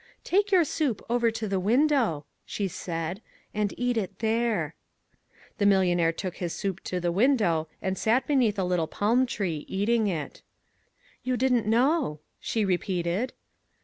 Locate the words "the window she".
1.47-2.67